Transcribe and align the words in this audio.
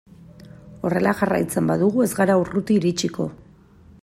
Horrela 0.87 1.13
jarraitzen 1.19 1.69
badugu 1.73 2.07
ez 2.07 2.11
gara 2.21 2.41
urruti 2.45 2.79
iritsiko. 2.83 3.33